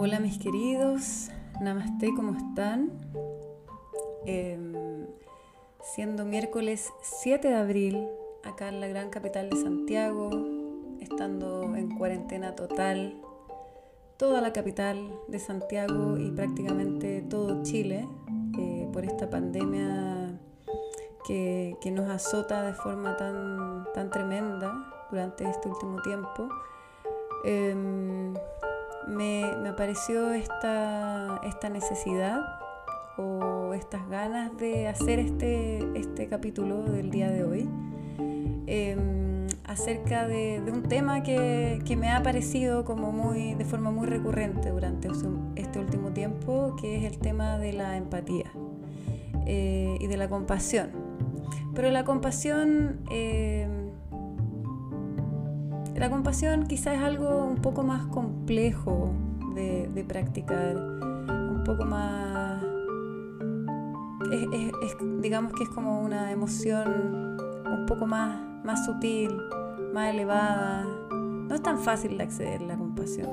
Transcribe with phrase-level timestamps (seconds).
[0.00, 1.28] Hola mis queridos,
[1.60, 2.92] namaste, ¿cómo están?
[4.26, 5.08] Em,
[5.82, 8.08] siendo miércoles 7 de abril,
[8.44, 10.30] acá en la gran capital de Santiago,
[11.00, 13.20] estando en cuarentena total,
[14.16, 18.06] toda la capital de Santiago y prácticamente todo Chile,
[18.56, 20.38] eh, por esta pandemia
[21.26, 26.48] que, nos azota de forma tan, tan tremenda durante este último tiempo.
[27.44, 28.34] Em,
[29.08, 32.40] me, apareció esta, esta, necesidad
[33.16, 37.68] o estas ganas de hacer este, este capítulo del día de hoy
[38.66, 44.70] em, acerca de, un tema que, me ha aparecido como muy, de forma muy recurrente
[44.70, 45.08] durante
[45.56, 48.52] este último tiempo, que es el tema de la empatía
[49.46, 50.90] eh, y de la compasión.
[51.74, 53.00] Pero la compasión...
[53.10, 53.87] Em,
[55.98, 59.12] la compasión quizás es algo un poco más complejo
[59.54, 62.62] de, practicar, un poco más...
[65.20, 69.36] digamos que es como una emoción un poco más, más sutil,
[69.92, 70.84] más elevada.
[71.10, 73.30] No es tan fácil de acceder la compasión,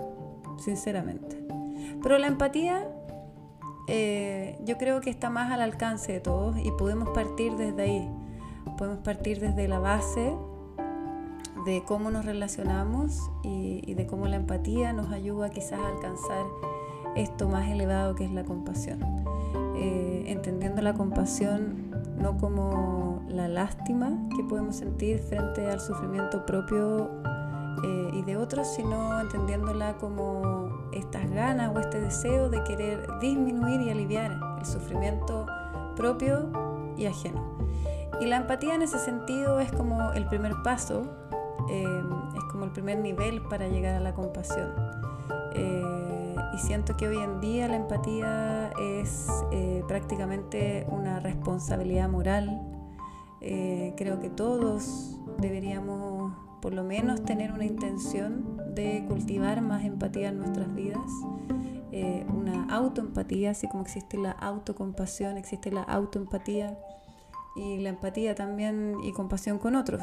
[0.58, 1.46] sinceramente.
[2.02, 2.88] Pero la empatía
[3.88, 8.10] eh, yo creo que está más al alcance de todos y podemos partir desde ahí.
[8.78, 10.36] Podemos partir desde la base
[11.66, 16.46] de cómo nos relacionamos y, de cómo la empatía nos ayuda quizás a alcanzar
[17.16, 19.00] esto más elevado que es la compasión.
[19.76, 27.10] Eh, entendiendo la compasión no como la lástima que podemos sentir frente al sufrimiento propio
[27.84, 33.82] eh, y de otros, sino entendiéndola como estas ganas o este deseo de querer disminuir
[33.82, 35.46] y aliviar el sufrimiento
[35.96, 36.50] propio
[36.96, 37.44] y ajeno.
[38.22, 41.04] Y la empatía en ese sentido es como el primer paso
[41.70, 44.72] Em, es como el primer nivel para llegar a la compasión.
[45.54, 52.62] Eh, y siento que hoy en día la empatía es eh, prácticamente una responsabilidad moral.
[53.42, 60.30] Eh, creo que todos deberíamos por lo menos tener una intención de cultivar más empatía
[60.30, 61.10] en nuestras vidas.
[62.28, 66.78] una autoempatía, así como existe la autocompasión, existe la autoempatía
[67.56, 70.02] y la empatía también y compasión con otros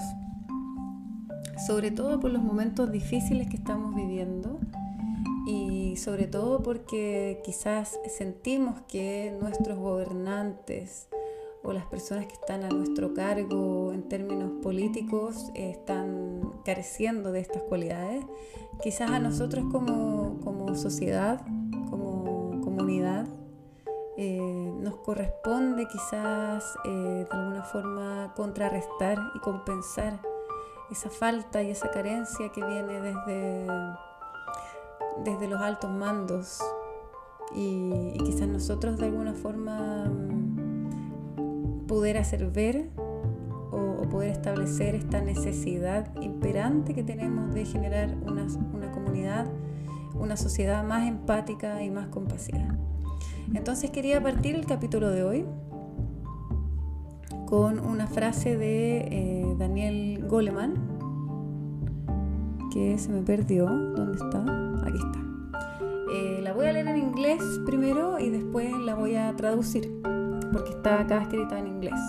[1.66, 4.58] sobre todo por los momentos difíciles que estamos viviendo
[5.46, 11.08] y sobre todo porque quizás sentimos que nuestros gobernantes
[11.62, 17.62] o las personas que están a nuestro cargo en términos políticos están careciendo de estas
[17.62, 18.24] cualidades.
[18.82, 21.44] Quizás a nosotros como, sociedad,
[21.90, 23.26] como comunidad,
[24.16, 30.31] eh, nos corresponde quizás eh, de alguna forma contrarrestar y compensar
[30.92, 33.66] esa falta y esa carencia que viene desde,
[35.24, 36.60] desde los altos mandos
[37.54, 42.90] y, quizás nosotros de alguna forma mm, poder hacer ver
[43.70, 49.46] o, poder establecer esta necesidad imperante que tenemos de generar una, una comunidad,
[50.14, 52.76] una sociedad más empática y más compasiva.
[53.54, 55.46] Entonces quería partir el capítulo de hoy
[57.52, 60.72] con una frase de eh, Daniel Goleman,
[62.72, 63.66] que se me perdió.
[63.66, 64.42] ¿Dónde está?
[64.86, 65.18] Aquí está.
[66.14, 70.00] Eh, la voy a leer en inglés primero y después la voy a traducir,
[70.50, 72.00] porque está acá escrita en inglés.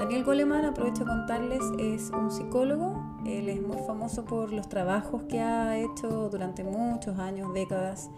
[0.00, 3.20] Daniel Goleman, aprovecho a contarles, es un psicólogo.
[3.24, 8.10] Él es muy famoso por los trabajos que ha hecho durante muchos años, décadas,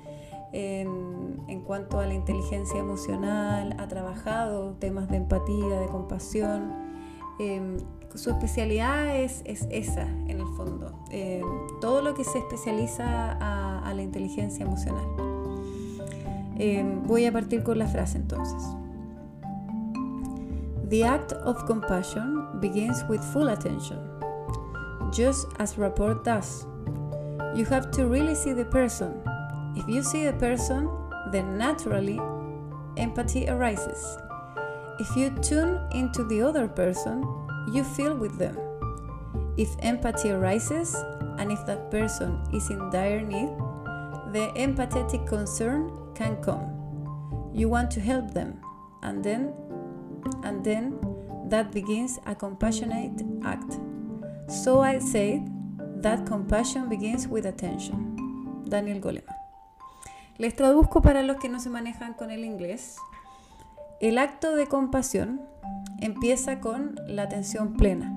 [0.54, 6.72] en, cuanto a la inteligencia emocional, ha trabajado temas de empatía, de compasión.
[7.40, 7.78] Em,
[8.14, 10.92] su especialidad es, esa, en el fondo.
[11.10, 11.44] Em,
[11.80, 15.06] todo lo que se especializa a, la inteligencia emocional.
[16.56, 18.62] Em, voy a partir con la frase entonces.
[20.88, 23.98] The act of compassion begins with full attention,
[25.12, 26.66] just as rapport does.
[27.54, 29.22] You have to really see the person
[29.76, 30.88] If you see a person,
[31.32, 32.20] then naturally
[32.96, 34.18] empathy arises.
[35.00, 37.22] If you tune into the other person,
[37.72, 38.56] you feel with them.
[39.56, 40.94] If empathy arises,
[41.38, 43.50] and if that person is in dire need,
[44.32, 47.50] the empathetic concern can come.
[47.52, 48.60] You want to help them,
[49.02, 49.52] and then,
[50.42, 50.98] and then
[51.48, 53.78] that begins a compassionate act.
[54.48, 55.42] So I say
[55.96, 58.64] that compassion begins with attention.
[58.68, 59.43] Daniel Goleman.
[60.36, 62.96] Les traduzco para los que no se manejan con el inglés.
[64.00, 65.40] El acto de compasión
[66.00, 68.12] empieza con la atención plena,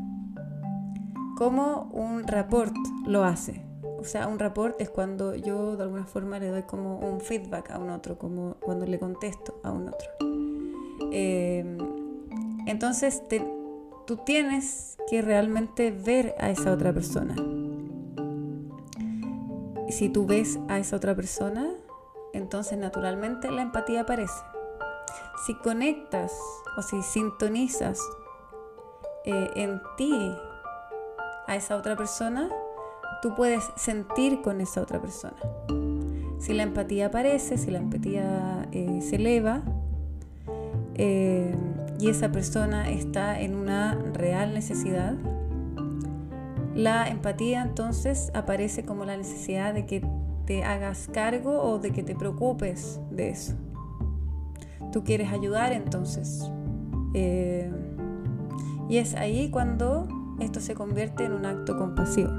[1.38, 2.76] como un rapport
[3.06, 3.64] lo hace.
[4.04, 7.78] sea, un report es cuando yo de alguna forma le doy como un feedback a
[7.78, 10.10] un otro, como cuando le contesto a un otro.
[11.12, 11.78] Eh,
[12.66, 13.22] entonces
[14.06, 17.36] tú tienes que realmente ver a esa otra persona.
[19.90, 21.70] Si tú ves a esa otra persona,
[22.38, 24.42] entonces naturalmente la empatía aparece.
[25.46, 26.32] Si conectas
[26.78, 28.00] o si sintonizas
[29.26, 30.36] eh, en ti
[31.48, 32.50] a esa otra persona,
[33.22, 35.38] tú puedes sentir con esa otra persona.
[36.40, 39.64] Si la empatía aparece, si la empatía eh, se eleva
[40.96, 41.56] eh,
[42.00, 45.16] y esa persona está en una real necesidad,
[46.76, 50.06] la empatía entonces aparece como la necesidad de que
[50.48, 53.54] te hagas cargo o de que te preocupes de eso.
[54.94, 56.50] Tú quieres ayudar entonces.
[57.14, 57.70] Eh,
[58.90, 60.08] y es ahí cuando
[60.40, 62.32] esto se convierte en un acto compasivo.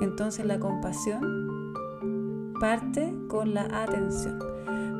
[0.00, 1.74] Entonces la compasión
[2.58, 4.38] parte con la atención.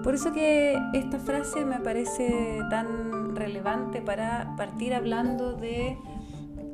[0.04, 5.96] Por eso que esta frase me parece tan relevante para partir hablando de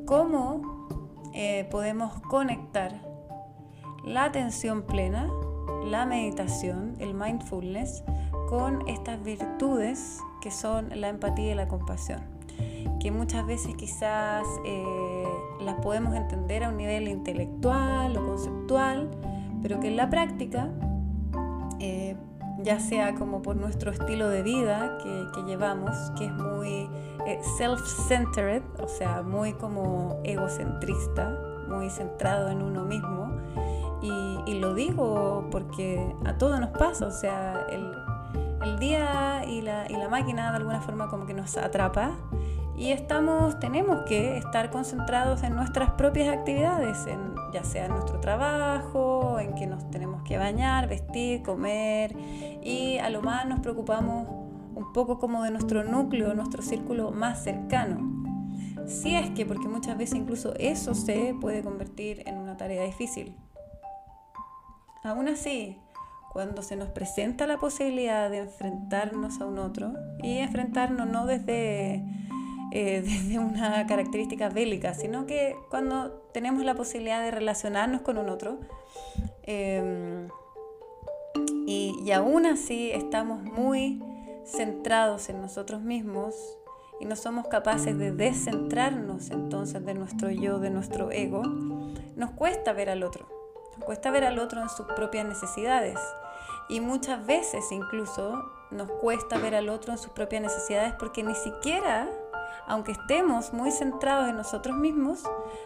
[0.05, 0.87] cómo
[1.33, 3.06] eh, podemos conectar
[4.07, 5.29] la atención plena,
[5.85, 8.03] la meditación, el mindfulness,
[8.49, 12.21] con estas virtudes que son la empatía y la compasión,
[13.01, 15.27] que muchas veces quizás eh,
[15.59, 19.11] las podemos entender a un nivel intelectual o conceptual,
[19.61, 20.69] pero que en la práctica,
[21.79, 22.15] eh,
[22.59, 26.89] ya sea como por nuestro estilo de vida que, llevamos, que es muy
[27.25, 31.37] eh, self-centered, o sea, muy como egocentrista,
[31.67, 33.26] muy centrado en uno mismo,
[34.47, 37.93] y, lo digo porque a todos nos pasa, o sea, el,
[38.79, 42.11] día y la, y la máquina de alguna forma como que nos atrapa
[42.77, 48.19] y estamos, tenemos que estar concentrados en nuestras propias actividades, en, ya sea en nuestro
[48.19, 52.15] trabajo, en que nos tenemos que bañar, vestir, comer
[52.61, 54.27] y a lo más nos preocupamos
[54.75, 58.27] un poco como de nuestro núcleo, nuestro círculo más cercano.
[58.85, 63.35] Si es que, porque muchas veces incluso eso se puede convertir en una tarea difícil.
[65.07, 65.77] Aún así,
[66.33, 72.03] cuando se nos presenta la posibilidad de enfrentarnos a un otro, y enfrentarnos no desde,
[72.73, 78.27] eh, desde una característica bélica, sino que cuando tenemos la posibilidad de relacionarnos con un
[78.27, 78.59] otro,
[79.43, 80.27] em,
[81.65, 84.03] y, y aún así estamos muy
[84.45, 86.35] centrados en nosotros mismos
[86.99, 91.43] y no somos capaces de descentrarnos entonces de nuestro yo, de nuestro ego,
[92.17, 93.36] nos cuesta ver al otro
[93.79, 95.99] cuesta ver al otro en sus propias necesidades.
[96.69, 101.35] Y muchas veces incluso nos cuesta ver al otro en sus propias necesidades porque ni
[101.35, 102.09] siquiera,
[102.67, 105.23] aunque estemos muy centrados en nosotros mismos,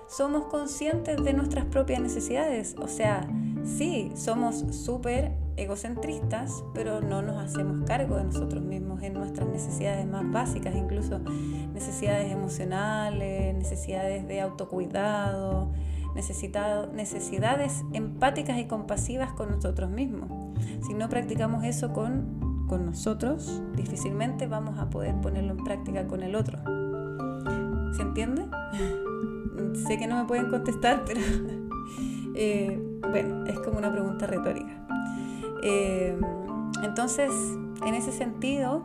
[0.07, 2.75] somos conscientes de nuestras propias necesidades.
[2.79, 3.27] O sea,
[3.63, 10.05] sí, somos súper egocentristas, pero no nos hacemos cargo de nosotros mismos en nuestras necesidades
[10.05, 11.19] más básicas, incluso
[11.73, 15.71] necesidades emocionales, necesidades de autocuidado,
[16.13, 20.29] necesidades empáticas y compasivas con nosotros mismos.
[20.85, 26.23] Si no practicamos eso con, con nosotros, difícilmente vamos a poder ponerlo en práctica con
[26.23, 26.59] el otro.
[27.95, 28.45] ¿Se entiende?
[29.74, 31.21] sé que no me pueden contestar, pero
[32.36, 34.86] eh, bueno, es como una pregunta retórica.
[35.63, 36.17] Eh,
[36.83, 37.31] entonces,
[37.86, 38.83] en ese sentido,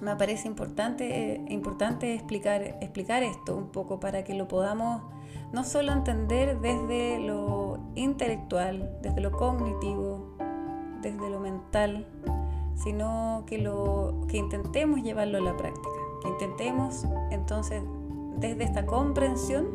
[0.00, 5.02] me parece importante, eh, importante explicar, explicar esto un poco para que lo podamos
[5.52, 10.36] no solo entender desde lo intelectual, desde lo cognitivo,
[11.02, 12.06] desde lo mental,
[12.74, 15.88] sino que, lo, que intentemos llevarlo a la práctica,
[16.22, 17.82] que intentemos entonces
[18.38, 19.66] desde esta comprensión,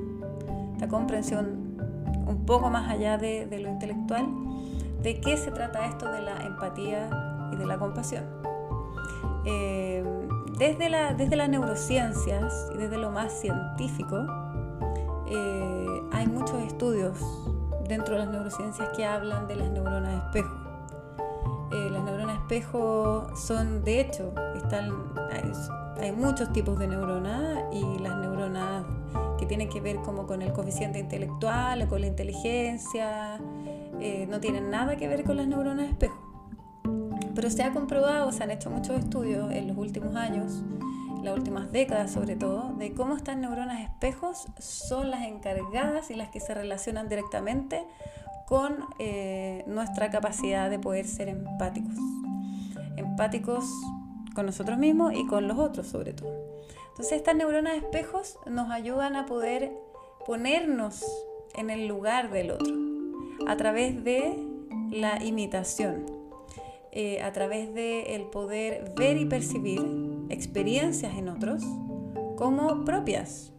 [0.74, 1.78] esta comprensión
[2.28, 4.28] un poco más allá de, lo intelectual,
[5.02, 7.10] de qué se trata esto de la empatía
[7.54, 8.26] y de la compasión.
[9.46, 10.04] Eh,
[10.58, 14.26] desde, la, desde las neurociencias y desde lo más científico,
[15.30, 17.18] eh, hay muchos estudios
[17.88, 20.56] dentro de las neurociencias que hablan de las neuronas espejo.
[21.72, 24.92] Eh, las neuronas espejo son, de hecho, están,
[26.00, 28.86] hay, muchos tipos de neuronas y las neuronas
[29.38, 33.40] que tienen que ver como con el coeficiente intelectual o con la inteligencia,
[34.00, 36.18] eh, no tienen nada que ver con las neuronas espejo.
[37.36, 40.64] Pero se ha comprobado, se han hecho muchos estudios en los últimos años
[41.24, 46.30] las últimas décadas sobre todo, de cómo estas neuronas espejos son las encargadas y las
[46.30, 47.84] que se relacionan directamente
[48.46, 51.96] con eh, nuestra capacidad de poder ser empáticos.
[52.96, 53.66] Empáticos
[54.34, 56.34] con nosotros mismos y con los otros sobre todo.
[56.90, 59.72] Entonces estas neuronas espejos nos ayudan a poder
[60.26, 61.04] ponernos
[61.56, 62.74] en el lugar del otro,
[63.48, 64.36] a través de
[64.92, 66.06] la imitación,
[66.92, 69.82] eh, a través de el poder ver y percibir
[70.30, 71.64] experiencias en otros
[72.36, 73.54] como propias.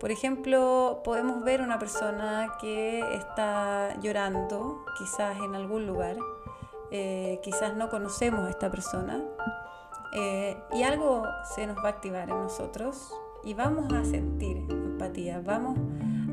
[0.00, 6.16] Por ejemplo, podemos ver una persona que está llorando, quizás en algún lugar,
[6.90, 9.24] eh, quizás no conocemos a esta persona,
[10.14, 11.24] eh, y algo
[11.54, 13.12] se nos va a activar en nosotros
[13.44, 15.78] y vamos a sentir empatía, vamos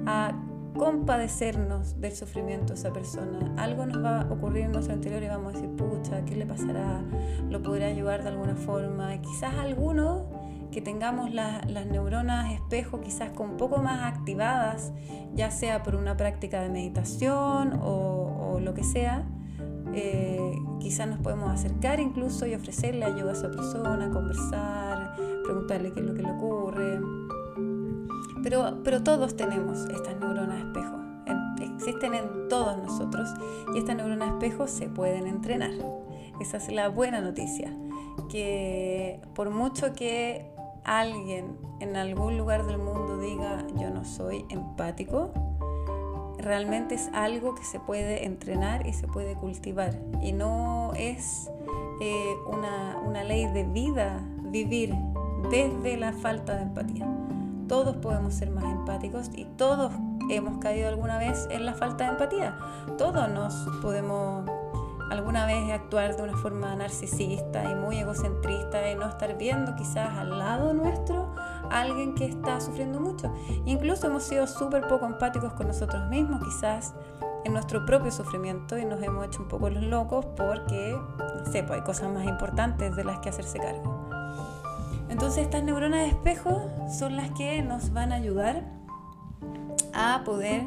[0.05, 0.31] a
[0.77, 3.53] compadecernos del sufrimiento de esa persona.
[3.57, 6.45] Algo nos va a ocurrir en nuestro interior y vamos a decir, pucha, ¿qué le
[6.45, 7.01] pasará?
[7.49, 9.15] ¿Lo podrá ayudar de alguna forma?
[9.21, 10.25] quizás alguno
[10.71, 14.91] que tengamos las neuronas espejo quizás con un poco más activadas,
[15.33, 19.23] ya sea por una práctica de meditación o, lo que sea,
[19.93, 25.99] eh, quizás nos podemos acercar incluso y ofrecerle ayuda a esa persona, conversar, preguntarle qué
[25.99, 26.99] es lo que le ocurre.
[28.45, 30.99] Pero, todos tenemos estas neuronas espejo,
[31.59, 33.27] existen en todos nosotros
[33.73, 35.71] y estas neuronas espejo se pueden entrenar.
[36.39, 37.75] Esa es la buena noticia,
[38.29, 40.51] que por mucho que
[40.83, 45.31] alguien en algún lugar del mundo diga yo no soy empático,
[46.37, 49.99] realmente es algo que se puede entrenar y se puede cultivar.
[50.21, 51.49] Y no es
[51.99, 54.93] eh, una ley de vida vivir
[55.49, 57.24] desde la falta de empatía.
[57.67, 59.91] Todos podemos ser más empáticos y todos
[60.29, 62.57] hemos caído alguna vez en la falta de empatía.
[62.97, 64.49] Todos nos podemos
[65.11, 70.17] alguna vez actuar de una forma narcisista y muy egocentrista y no estar viendo quizás
[70.17, 71.35] al lado nuestro
[71.69, 73.31] a alguien que está sufriendo mucho.
[73.65, 76.93] Incluso hemos sido súper poco empáticos con nosotros mismos, quizás
[77.43, 81.71] en nuestro propio sufrimiento y nos hemos hecho un poco los locos porque, no pues
[81.71, 83.94] hay cosas más importantes de las que hacerse cargo.
[85.09, 88.63] Entonces estas neuronas de espejo son las que nos van a ayudar
[89.93, 90.63] a poder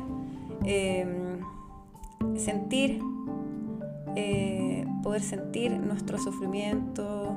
[0.64, 1.40] eh,
[2.36, 3.02] sentir
[4.16, 7.36] eh, poder sentir nuestro sufrimiento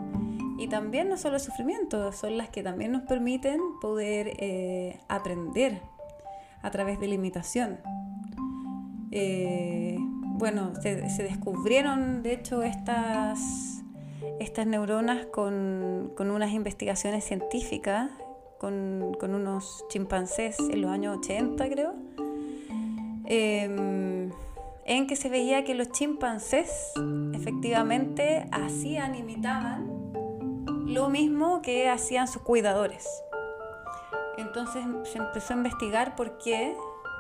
[0.58, 5.80] y también no solo el sufrimiento, son las que también nos permiten poder eh, aprender
[6.62, 7.80] a través de la imitación.
[9.12, 13.81] Eh, bueno, se, descubrieron de hecho estas,
[14.40, 18.10] estas neuronas con, unas investigaciones científicas
[18.60, 21.94] con, con, unos chimpancés en los años 80 creo.
[23.26, 24.32] Em,
[24.86, 26.92] en que se veía que los chimpancés
[27.34, 30.12] efectivamente hacían, imitaban
[30.86, 33.08] lo mismo que hacían sus cuidadores.
[34.38, 36.76] Entonces se empezó a investigar por qué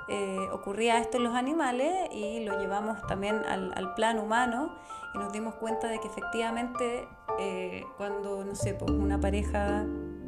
[0.08, 4.74] eh, ocurría esto en los animales y lo llevamos también al, al, plan humano
[5.14, 7.08] y nos dimos cuenta de que efectivamente
[7.40, 9.86] eh, cuando, no sé, pues una pareja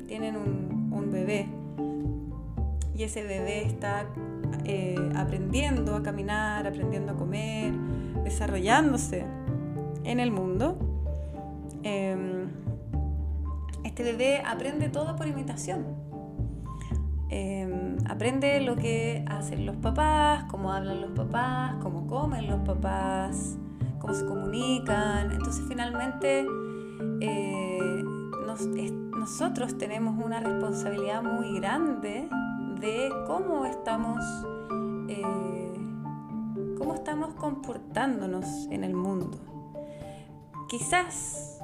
[0.07, 1.49] tienen un, un bebé
[2.95, 4.05] y ese bebé está
[4.65, 7.73] eh, aprendiendo a caminar, aprendiendo a comer,
[8.23, 9.25] desarrollándose
[10.03, 10.77] en el mundo,
[11.83, 12.49] em,
[13.83, 15.85] este bebé aprende todo por imitación.
[17.29, 17.82] Em,
[18.13, 23.57] aprende lo que hacen los papás, cómo hablan los papás, cómo comen los papás,
[23.99, 25.31] cómo se comunican.
[25.31, 26.45] Entonces finalmente
[27.21, 28.03] eh,
[29.17, 32.29] nosotros tenemos una responsabilidad muy grande
[32.79, 34.19] de cómo estamos,
[35.09, 35.73] eh,
[36.77, 39.39] cómo estamos comportándonos en el mundo.
[40.69, 41.59] Quizás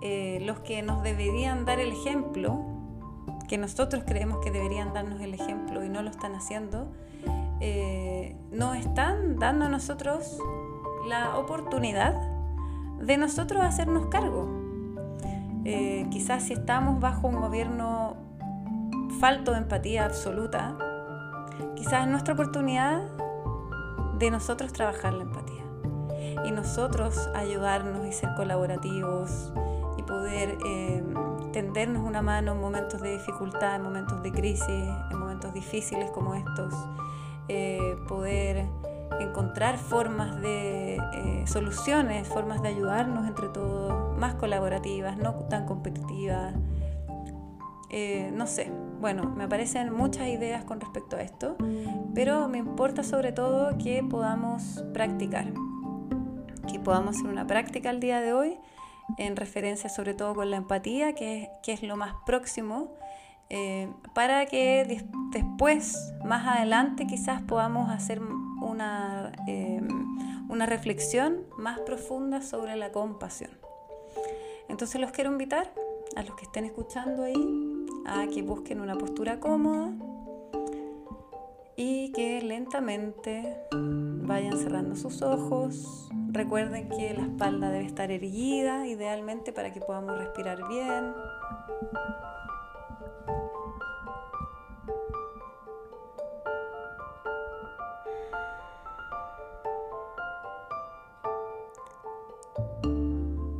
[0.00, 2.71] eh, los que nos deberían dar el ejemplo,
[3.48, 6.92] que nosotros creemos que deberían darnos el ejemplo y no lo están haciendo,
[7.60, 10.38] eh, no están dando a nosotros
[11.08, 12.14] la oportunidad
[13.00, 14.60] de nosotros hacernos cargo.
[16.10, 18.16] quizás si estamos bajo un gobierno
[19.20, 20.76] falto de empatía absoluta,
[21.76, 23.02] quizás es nuestra oportunidad
[24.18, 25.62] de nosotros trabajar la empatía
[26.44, 29.52] y nosotros ayudarnos y ser colaborativos
[29.96, 31.02] y poder eh,
[31.52, 36.34] tendernos una mano en momentos de dificultad, en momentos de crisis, en momentos difíciles como
[36.34, 36.74] estos,
[37.48, 38.66] eh, poder
[39.20, 46.54] encontrar formas de eh, soluciones, formas de ayudarnos entre todos, más colaborativas, no tan competitivas.
[48.32, 51.56] no sé, bueno, me aparecen muchas ideas con respecto a esto,
[52.14, 55.52] pero me importa sobre todo que podamos practicar,
[56.70, 58.58] que podamos hacer una práctica el día de hoy
[59.18, 62.94] en referencia sobre todo con la empatía, que, es lo más próximo,
[63.50, 69.80] eh, para que después, más adelante, quizás podamos hacer una, eh,
[70.48, 73.50] una reflexión más profunda sobre la compasión.
[74.68, 75.72] Entonces los quiero invitar
[76.16, 79.92] a los que estén escuchando ahí a que busquen una postura cómoda
[81.84, 86.08] y que lentamente vayan cerrando sus ojos.
[86.30, 91.12] Recuerden que la espalda debe estar erguida, idealmente para que podamos respirar bien.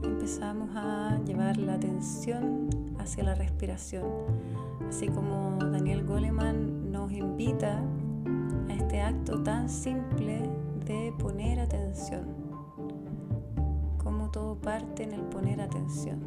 [0.05, 4.07] Empezamos a llevar la atención hacia la respiración,
[4.89, 7.83] así como Daniel Goleman nos invita
[8.69, 10.49] a este acto tan simple
[10.87, 12.43] de poner atención
[14.33, 16.19] todo parte en el poner atención.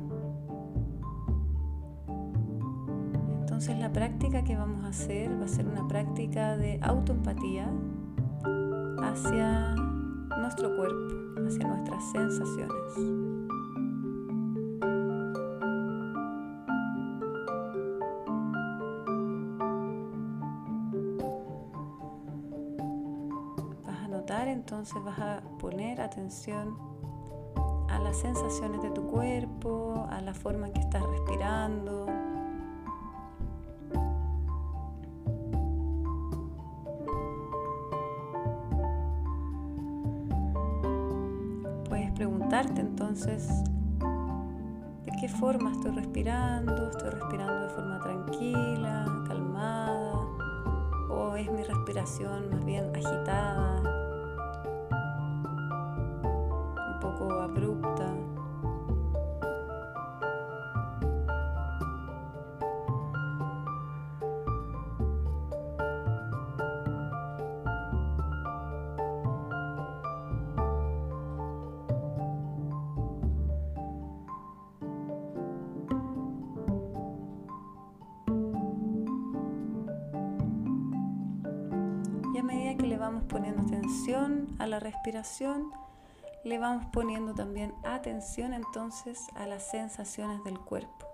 [3.41, 7.70] Entonces la práctica que vamos a hacer va a ser una práctica de autoempatía
[9.01, 9.75] hacia
[10.39, 13.25] nuestro cuerpo, hacia nuestras sensaciones.
[24.85, 26.77] Entonces vas a poner atención
[28.05, 32.05] las sensaciones de tu cuerpo, a la forma en que estás respirando.
[41.89, 43.63] Puedes preguntarte entonces
[45.05, 50.19] de qué forma estoy respirando, estoy respirando de forma tranquila, calmada,
[51.09, 53.94] o es mi respiración más bien agitada.
[82.35, 85.72] Y a medida que le vamos poniendo atención a la respiración,
[86.46, 91.08] le vamos poniendo también atención entonces a las sensaciones del cuerpo.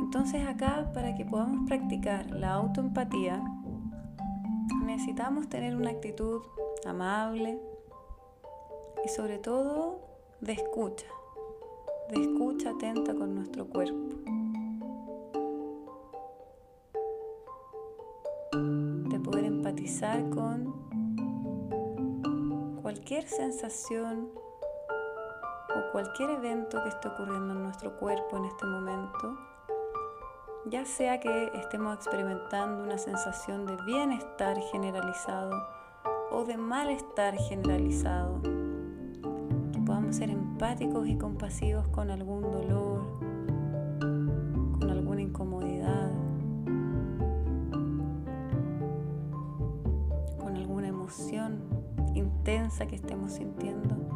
[0.00, 3.40] Entonces acá para que podamos practicar la autoempatía
[4.84, 6.42] necesitamos tener una actitud
[6.84, 7.60] amable
[9.04, 10.00] y sobre todo
[10.40, 11.06] de escucha,
[12.10, 14.16] de escucha atenta con nuestro cuerpo.
[19.08, 20.88] De poder empatizar con
[22.82, 24.47] cualquier sensación
[25.92, 29.36] cualquier evento que esté ocurriendo en nuestro cuerpo en este momento,
[30.66, 35.50] ya sea que estemos experimentando una sensación de bienestar generalizado
[36.30, 43.02] o de malestar generalizado, que podamos ser empáticos y compasivos con algún dolor,
[44.78, 46.10] con alguna incomodidad,
[50.38, 51.62] con alguna emoción
[52.14, 54.07] intensa que estemos sintiendo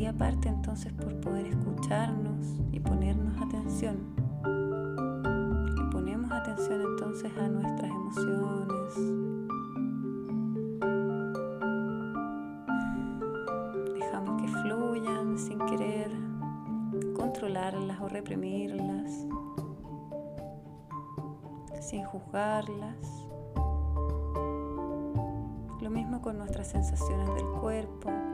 [0.00, 3.98] empatía parte entonces por poder escucharnos y ponernos atención.
[5.76, 8.94] Y ponemos atención entonces a nuestras emociones.
[13.94, 16.10] Dejamos que fluyan sin querer
[17.14, 19.26] controlarlas o reprimirlas,
[21.80, 23.26] sin juzgarlas.
[25.80, 28.29] Lo mismo con nuestras sensaciones del cuerpo.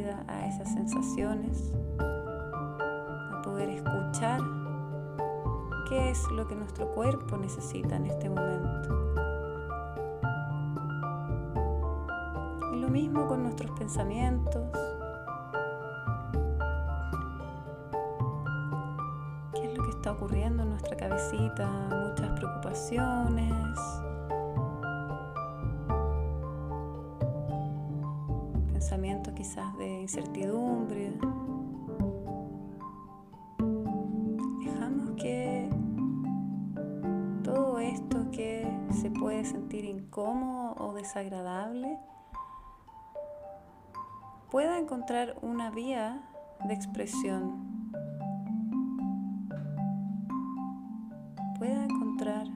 [0.00, 4.40] A esas sensaciones, a poder escuchar
[5.86, 9.14] qué es lo que nuestro cuerpo necesita en este momento.
[12.72, 14.62] Y lo mismo con nuestros pensamientos.
[19.54, 21.68] ¿Qué es lo que está ocurriendo en nuestra cabecita?
[21.90, 23.78] Muchas preocupaciones
[30.12, 31.18] incertidumbre.
[34.62, 35.70] Dejamos que
[37.42, 41.98] todo esto que se puede sentir incómodo o desagradable
[44.50, 46.20] pueda encontrar una vía
[46.66, 47.90] de expresión,
[51.58, 52.48] pueda encontrar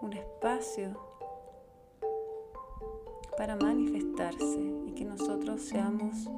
[0.00, 1.17] un espacio
[3.38, 6.28] para manifestarse y que nosotros seamos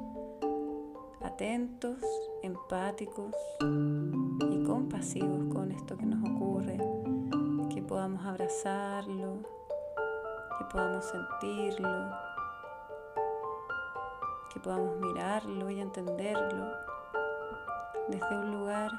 [1.23, 1.97] atentos,
[2.43, 6.77] empáticos y compasivos con esto que nos ocurre,
[7.73, 9.39] que podamos abrazarlo,
[10.59, 12.11] que podamos sentirlo,
[14.53, 16.71] que podamos mirarlo y entenderlo
[18.09, 18.91] desde un lugar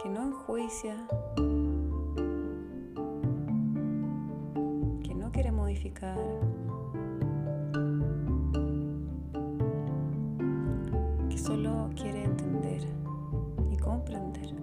[0.00, 0.96] que no enjuicia,
[11.28, 12.82] que solo quiere entender
[13.70, 14.54] y comprender.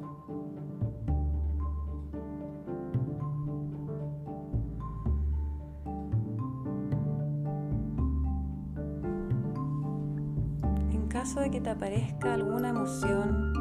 [10.92, 13.54] En caso de que te aparezca alguna emoción,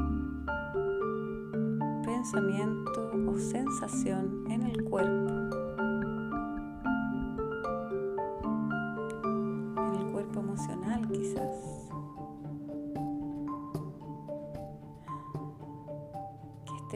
[2.05, 5.32] pensamiento o sensación en el cuerpo,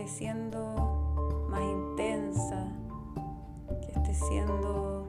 [0.07, 2.69] siendo más intensa,
[3.81, 5.07] que esté siendo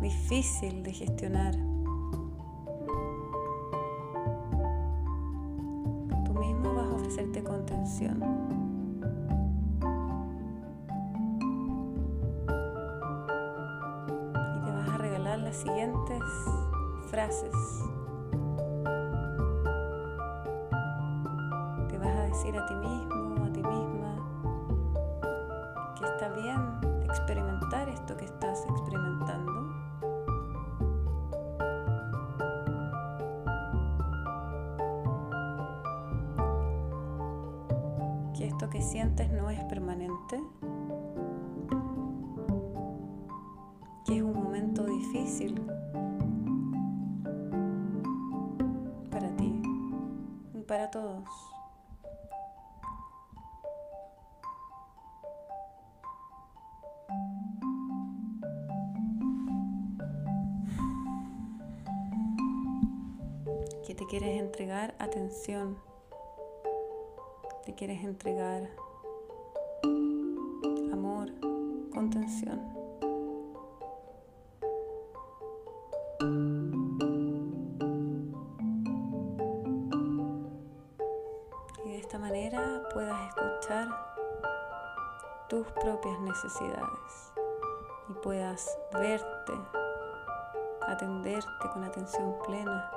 [0.00, 1.54] difícil de gestionar.
[6.24, 8.22] Tú mismo vas a ofrecerte contención.
[14.54, 16.22] Y te vas a regalar las siguientes
[17.10, 17.52] frases.
[22.58, 24.16] A ti mismo, a ti misma,
[25.98, 29.52] que está bien experimentar esto que estás experimentando.
[38.36, 40.42] Que esto que sientes no es permanente.
[44.04, 45.60] Que es un momento difícil
[49.10, 49.62] para ti
[50.54, 51.55] y para todos.
[64.18, 65.76] Quieres entregar atención,
[67.66, 68.70] te quieres entregar
[70.90, 71.28] amor,
[71.92, 72.58] contención.
[81.84, 83.88] Y de esta manera puedas escuchar
[85.50, 87.32] tus propias necesidades
[88.08, 89.52] y puedas verte,
[90.88, 92.95] atenderte con atención plena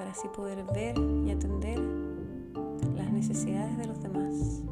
[0.00, 1.78] para así poder ver y atender
[2.96, 4.62] las necesidades de los demás.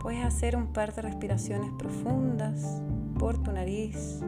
[0.00, 2.80] Puedes hacer un par de respiraciones profundas
[3.18, 4.22] por tu nariz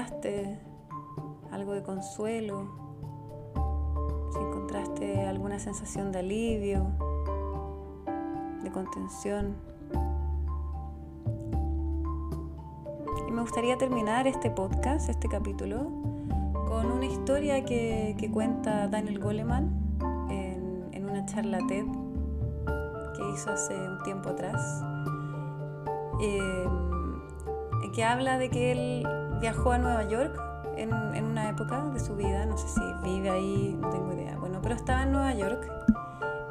[0.00, 0.58] encontraste
[1.52, 2.68] algo de consuelo,
[4.32, 6.86] si encontraste alguna sensación de alivio,
[8.62, 9.56] de contención.
[13.28, 15.90] Y me gustaría terminar este podcast, este capítulo,
[16.66, 19.98] con una historia que, cuenta Daniel Goleman
[20.30, 21.84] en, en una charla TED
[23.16, 24.82] que hizo hace un tiempo atrás,
[26.22, 26.68] eh,
[27.92, 29.06] que habla de que él
[29.40, 30.40] viajó a Nueva York
[30.76, 34.36] en, en, una época de su vida, no sé si vive ahí, no tengo idea,
[34.38, 35.70] bueno, pero estaba en Nueva York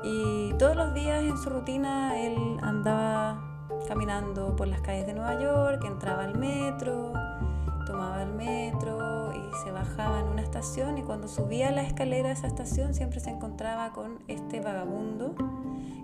[0.03, 3.41] y todos los días en su rutina él andaba
[3.87, 7.13] caminando por las calles de Nueva York, entraba al metro,
[7.85, 12.33] tomaba el metro y se bajaba en una estación y cuando subía la escalera de
[12.33, 15.35] esa estación siempre se encontraba con este vagabundo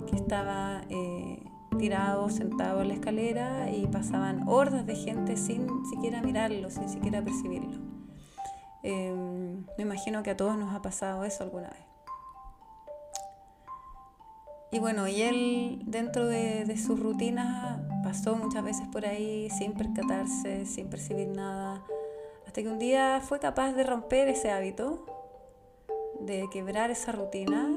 [0.10, 1.43] que estaba eh,
[1.78, 7.24] tirado, sentado en la escalera y pasaban hordas de gente sin siquiera mirarlo, sin siquiera
[7.24, 7.78] percibirlo.
[8.84, 9.14] Eh,
[9.78, 11.86] me imagino que a todos nos ha pasado eso alguna vez.
[14.72, 19.74] Y bueno, y él dentro de, de sus rutinas pasó muchas veces por ahí sin
[19.74, 21.82] percatarse, sin percibir nada,
[22.46, 25.06] hasta que un día fue capaz de romper ese hábito,
[26.20, 27.70] de quebrar esa rutina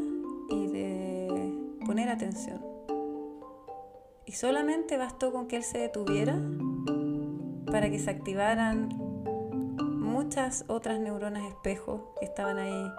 [0.50, 2.67] y de poner atención.
[4.28, 6.38] Y solamente bastó con que él se detuviera
[7.72, 8.90] para que se activaran
[9.80, 12.92] muchas otras neuronas espejo que estaban ahí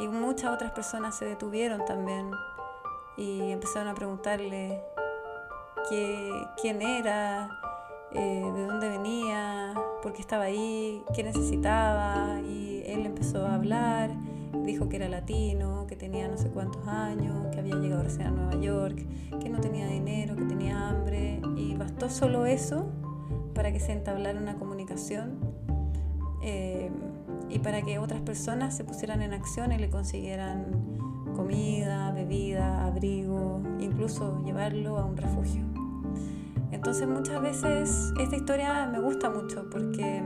[0.00, 2.30] y muchas otras personas se detuvieron también
[3.16, 4.82] y empezaron a preguntarle
[5.88, 7.48] quién era,
[8.12, 12.38] eh, de dónde venía, por qué estaba ahí, qué necesitaba.
[12.42, 14.10] Y él empezó a hablar,
[14.64, 18.30] dijo que era latino, que tenía no sé cuántos años, que había llegado recién a
[18.30, 19.06] Nueva York,
[19.40, 21.40] que no tenía dinero, que tenía hambre.
[21.56, 22.90] Y bastó solo eso
[23.54, 25.38] para que se entablara una comunicación
[26.42, 26.90] eh,
[27.48, 30.66] y para que otras personas se pusieran en acción y le consiguieran
[31.34, 35.62] comida, bebida, abrigo, incluso llevarlo a un refugio.
[36.70, 40.22] Entonces muchas veces esta historia me gusta mucho porque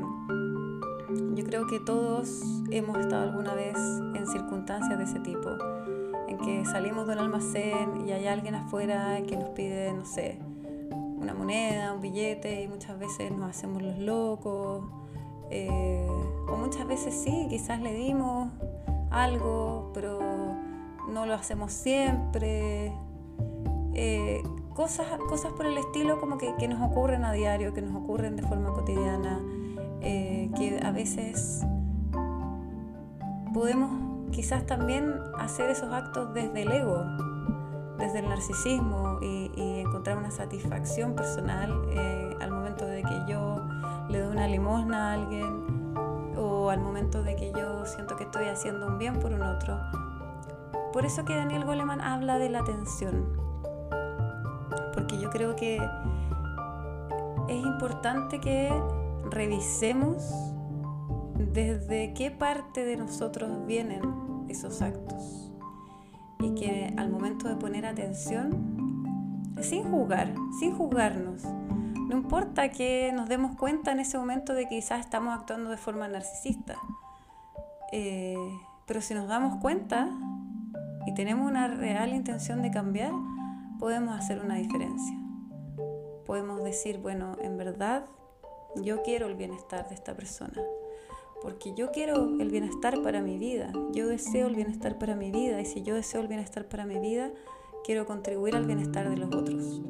[1.39, 5.51] yo creo que todos hemos estado alguna vez en circunstancias de ese tipo,
[6.27, 10.41] en que salimos de un almacén y hay alguien afuera que nos pide, no sé,
[11.17, 14.83] una moneda, un billete y muchas veces nos hacemos los locos.
[15.51, 16.09] Eh,
[16.49, 18.51] o muchas veces sí, quizás le dimos
[19.13, 20.19] algo, pero
[21.09, 22.93] no lo hacemos siempre.
[23.95, 24.43] Eh,
[24.75, 28.35] cosas, cosas por el estilo como que, que, nos ocurren a diario, que nos ocurren
[28.35, 29.41] de forma cotidiana,
[30.01, 31.65] eh, que a veces
[33.53, 33.91] podemos
[34.31, 37.05] quizás también hacer esos actos desde el ego,
[37.99, 43.67] desde el narcisismo y, encontrar una satisfacción personal eh, al momento de que yo
[44.09, 45.95] le doy una limosna a alguien
[46.37, 49.79] o al momento de que yo siento que estoy haciendo un bien por un otro.
[50.93, 53.27] Por eso que Daniel Goleman habla de la atención,
[54.95, 55.77] porque yo creo que
[57.49, 58.71] es importante que
[59.31, 60.55] revisemos
[61.53, 64.03] desde qué parte de nosotros vienen
[64.49, 65.53] esos actos
[66.41, 71.43] y que al momento de poner atención, sin juzgar, sin juzgarnos,
[72.09, 75.77] no importa que nos demos cuenta en ese momento de que quizás estamos actuando de
[75.77, 76.77] forma narcisista,
[77.93, 78.37] eh,
[78.87, 80.09] pero si nos damos cuenta
[81.07, 83.13] y tenemos una real intención de cambiar,
[83.79, 85.17] podemos hacer una diferencia.
[86.25, 88.05] Podemos decir, bueno, en verdad
[88.77, 90.63] yo quiero el bienestar de esta persona
[91.43, 95.61] porque yo quiero el bienestar para mi vida, yo deseo el bienestar para mi vida
[95.61, 97.31] y si yo deseo el bienestar para mi vida,
[97.85, 99.81] quiero contribuir al bienestar de los otros.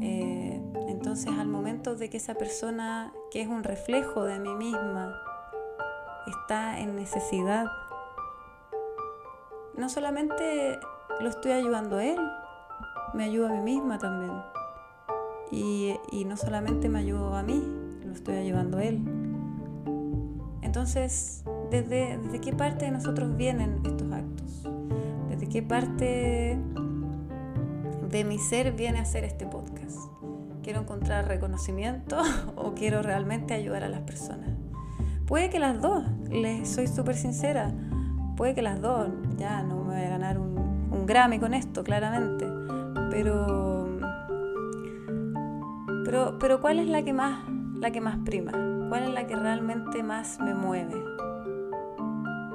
[0.00, 5.14] Eh, entonces al momento de que esa persona, que es un reflejo de mí misma,
[6.26, 7.66] está en necesidad,
[9.76, 10.78] no solamente
[11.20, 12.18] lo estoy ayudando a él,
[13.14, 14.51] me ayuda a mí misma también.
[15.52, 17.62] Y, y no solamente me ayudo a mí,
[18.04, 19.04] lo estoy ayudando a él.
[20.72, 24.62] Entonces, ¿desde, qué parte de nosotros vienen estos actos?
[25.28, 26.58] ¿Desde qué parte
[28.08, 29.98] de mi ser viene a hacer este podcast?
[30.62, 32.22] ¿Quiero encontrar reconocimiento
[32.56, 34.48] o quiero realmente ayudar a las personas?
[35.26, 37.70] Puede que las dos, les soy súper sincera,
[38.36, 40.56] puede que las dos, ya no me voy a ganar un,
[40.90, 42.46] un Grammy con esto, claramente,
[43.10, 43.71] pero,
[46.04, 47.40] pero, pero ¿cuál es la que más,
[47.80, 48.52] la que más prima?
[48.92, 51.02] cuál es la que realmente más me mueve.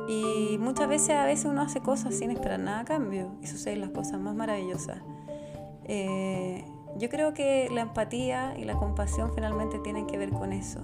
[0.07, 3.81] Y muchas veces a veces uno hace cosas sin esperar nada a cambio y suceden
[3.81, 4.99] las cosas más maravillosas.
[5.85, 6.63] Eh,
[6.99, 10.81] yo creo que la empatía y la compasión finalmente tienen que ver con eso.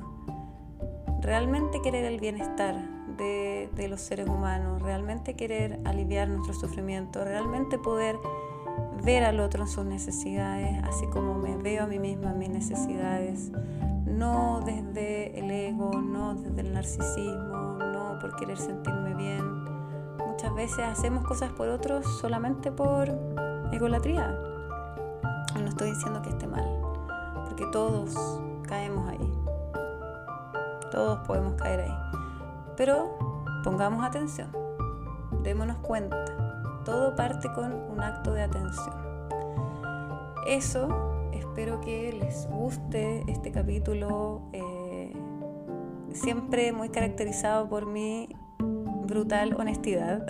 [1.21, 2.73] Realmente querer el bienestar
[3.15, 8.15] de, de los seres humanos, realmente querer aliviar nuestro sufrimiento, realmente poder
[9.03, 12.49] ver al otro en sus necesidades, así como me veo a mí misma en mis
[12.49, 13.51] necesidades,
[14.05, 19.65] no desde el ego, no desde el narcisismo, no por querer sentirme bien.
[20.17, 23.09] Muchas veces hacemos cosas por otros solamente por
[23.71, 24.39] egolatría.
[25.59, 26.65] No estoy diciendo que esté mal,
[27.45, 28.15] porque todos
[28.67, 29.33] caemos ahí.
[30.91, 31.95] Todos podemos caer ahí.
[32.77, 33.17] Pero
[33.63, 34.49] pongamos atención,
[35.43, 36.42] démonos cuenta.
[36.85, 38.93] Todo parte con un acto de atención.
[40.47, 45.13] Eso espero que les guste este capítulo, eh,
[46.11, 48.35] siempre muy caracterizado por mi
[49.05, 50.25] brutal honestidad.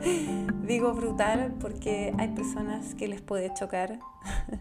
[0.66, 4.00] Digo brutal porque hay personas que les puede chocar,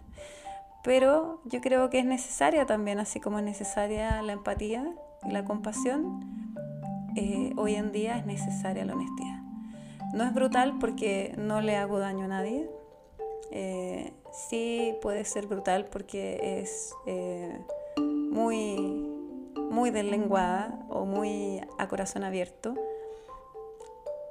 [0.84, 4.86] pero yo creo que es necesaria también, así como es necesaria la empatía
[5.24, 6.54] y la compasión,
[7.16, 9.45] eh, hoy en día es necesaria la honestidad.
[10.16, 12.70] No es brutal porque no le hago daño a nadie,
[13.52, 17.60] eh, sí puede ser brutal porque es eh,
[17.98, 18.78] muy,
[19.70, 22.76] muy deslenguada o muy a corazón abierto.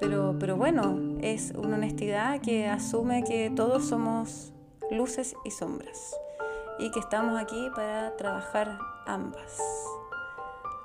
[0.00, 4.54] Pero, pero bueno, es una honestidad que asume que todos somos
[4.90, 6.16] luces y sombras
[6.78, 9.60] y que estamos aquí para trabajar ambas.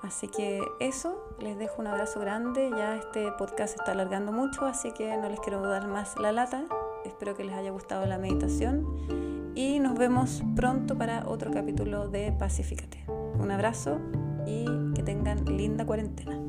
[0.02, 2.70] Así que eso, les dejo un abrazo grande.
[2.72, 6.32] Ya este podcast se está alargando mucho, así que no les quiero dar más la
[6.32, 6.66] lata.
[7.06, 12.32] Espero que les haya gustado la meditación y nos vemos pronto para otro capítulo de
[12.32, 13.04] Pacifícate.
[13.08, 14.00] Un abrazo
[14.46, 16.49] y que tengan linda cuarentena.